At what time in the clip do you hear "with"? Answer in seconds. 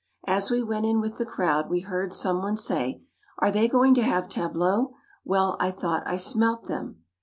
0.99-1.17